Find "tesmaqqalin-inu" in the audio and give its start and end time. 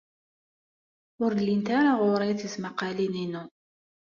2.41-3.43